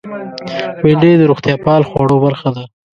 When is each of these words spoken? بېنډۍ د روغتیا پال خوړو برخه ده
بېنډۍ 0.83 1.13
د 1.17 1.23
روغتیا 1.31 1.55
پال 1.65 1.81
خوړو 1.89 2.17
برخه 2.25 2.49
ده 2.55 2.63